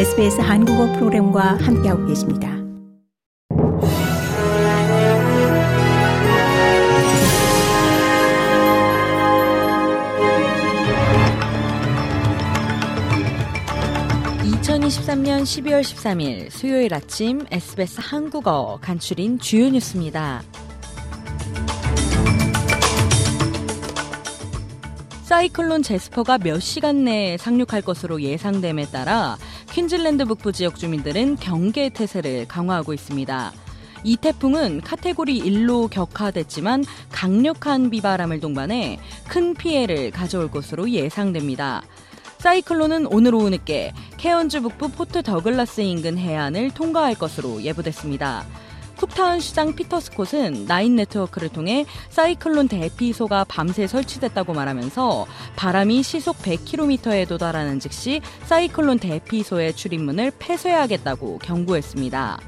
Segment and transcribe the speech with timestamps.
[0.00, 2.48] SBS 한국어 프로그램과 함께하고 계십니다.
[14.62, 20.42] (2023년 12월 13일) 수요일 아침 SBS 한국어 간추린 주요 뉴스입니다.
[25.30, 29.38] 사이클론 제스퍼가 몇 시간 내에 상륙할 것으로 예상됨에 따라
[29.70, 33.52] 퀸즐랜드 북부 지역 주민들은 경계 태세를 강화하고 있습니다.
[34.02, 41.84] 이 태풍은 카테고리 1로 격하됐지만 강력한 비바람을 동반해 큰 피해를 가져올 것으로 예상됩니다.
[42.38, 48.44] 사이클론은 오늘 오후 늦게 케언즈 북부 포트 더글라스 인근 해안을 통과할 것으로 예보됐습니다.
[49.00, 57.26] 쿡타운 시장 피터 스콧은 나인 네트워크를 통해 사이클론 대피소가 밤새 설치됐다고 말하면서 바람이 시속 100km에
[57.26, 62.40] 도달하는 즉시 사이클론 대피소의 출입문을 폐쇄하겠다고 경고했습니다.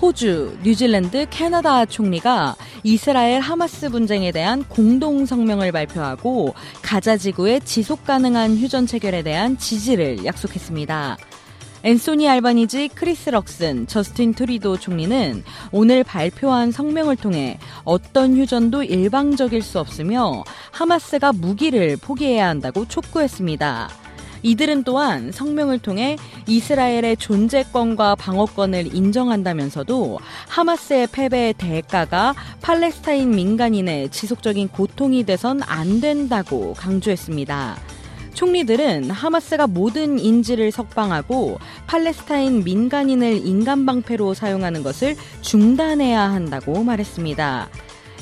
[0.00, 8.56] 호주, 뉴질랜드, 캐나다 총리가 이스라엘 하마스 분쟁에 대한 공동 성명을 발표하고 가자 지구의 지속 가능한
[8.56, 11.18] 휴전 체결에 대한 지지를 약속했습니다.
[11.84, 19.78] 앤소니 알바니지, 크리스 럭슨, 저스틴 트뤼도 총리는 오늘 발표한 성명을 통해 어떤 휴전도 일방적일 수
[19.78, 23.90] 없으며 하마스가 무기를 포기해야 한다고 촉구했습니다.
[24.42, 35.24] 이들은 또한 성명을 통해 이스라엘의 존재권과 방어권을 인정한다면서도 하마스의 패배의 대가가 팔레스타인 민간인의 지속적인 고통이
[35.24, 37.93] 돼선 안 된다고 강조했습니다.
[38.34, 47.68] 총리들은 하마스가 모든 인질을 석방하고 팔레스타인 민간인을 인간방패로 사용하는 것을 중단해야 한다고 말했습니다.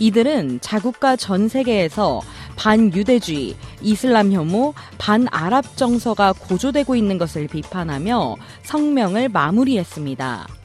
[0.00, 2.20] 이들은 자국과 전 세계에서
[2.56, 10.57] 반유대주의, 이슬람 혐오, 반아랍 정서가 고조되고 있는 것을 비판하며 성명을 마무리했습니다.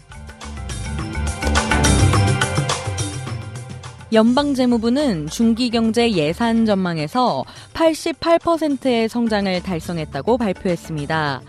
[4.14, 7.44] 연방재무부는 중기경제 예산 전망에서
[7.74, 11.42] 88%의 성장을 달성했다고 발표했습니다.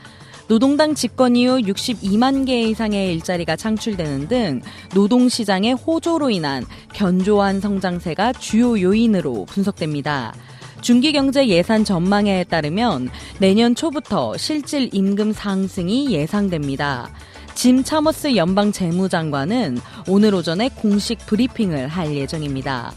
[0.49, 4.63] 노동당 집권 이후 62만 개 이상의 일자리가 창출되는 등
[4.95, 6.65] 노동시장의 호조로 인한
[6.95, 10.35] 견조한 성장세가 주요 요인으로 분석됩니다.
[10.81, 13.11] 중기경제 예산 전망에 따르면
[13.41, 17.11] 내년 초부터 실질 임금 상승이 예상됩니다.
[17.55, 19.79] 짐 차머스 연방 재무장관은
[20.09, 22.93] 오늘 오전에 공식 브리핑을 할 예정입니다.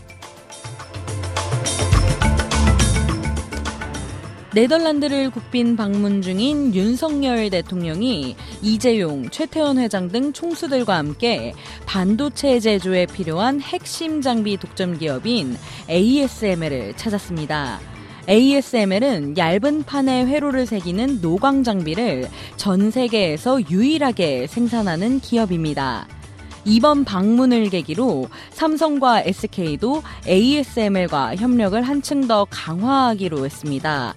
[4.54, 11.54] 네덜란드를 국빈 방문 중인 윤석열 대통령이 이재용, 최태원 회장 등 총수들과 함께
[11.86, 15.56] 반도체 제조에 필요한 핵심 장비 독점 기업인
[15.88, 17.97] ASML을 찾았습니다.
[18.30, 22.28] ASML은 얇은 판에 회로를 새기는 노광 장비를
[22.58, 26.08] 전 세계에서 유일하게 생산하는 기업입니다.
[26.66, 34.14] 이번 방문을 계기로 삼성과 SK도 ASML과 협력을 한층 더 강화하기로 했습니다.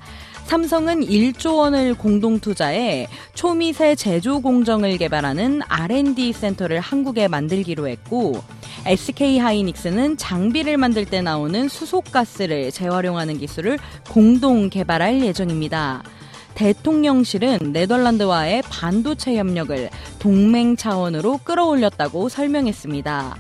[0.47, 8.43] 삼성은 1조 원을 공동 투자해 초미세 제조 공정을 개발하는 R&D 센터를 한국에 만들기로 했고
[8.86, 13.78] SK 하이닉스는 장비를 만들 때 나오는 수소가스를 재활용하는 기술을
[14.10, 16.02] 공동 개발할 예정입니다.
[16.54, 19.88] 대통령실은 네덜란드와의 반도체 협력을
[20.19, 23.36] 동맹 차원으로 끌어올렸다고 설명했습니다.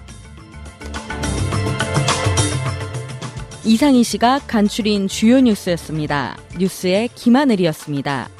[3.64, 6.36] 이상희 씨가 간추린 주요 뉴스였습니다.
[6.58, 8.39] 뉴스의 김하늘이었습니다.